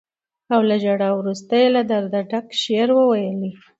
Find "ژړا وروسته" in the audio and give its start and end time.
0.83-1.53